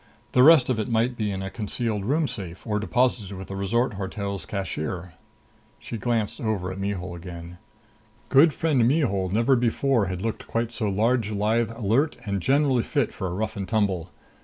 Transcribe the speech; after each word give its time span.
The 0.31 0.41
rest 0.41 0.67
of 0.67 0.79
it 0.79 0.87
might 0.89 1.15
be 1.15 1.29
in 1.29 1.43
a 1.43 1.51
concealed 1.51 2.05
room 2.05 2.27
safe 2.27 2.65
or 2.65 2.79
deposited 2.79 3.37
with 3.37 3.49
the 3.49 3.55
resort 3.55 3.93
hotel's 3.93 4.47
cashier. 4.47 5.13
She 5.77 5.99
glanced 5.99 6.41
over 6.41 6.71
at 6.71 6.79
Mihul 6.79 7.13
again. 7.15 7.59
Good 8.29 8.51
friend 8.51 8.81
Mihul 8.87 9.29
never 9.29 9.55
before 9.55 10.07
had 10.07 10.23
looked 10.23 10.47
quite 10.47 10.71
so 10.71 10.89
large, 10.89 11.29
lithe, 11.29 11.69
alert 11.75 12.17
and 12.25 12.41
generally 12.41 12.81
fit 12.81 13.13
for 13.13 13.27
a 13.27 13.31
rough 13.33 13.55
and 13.55 13.67
tumble. 13.69 14.09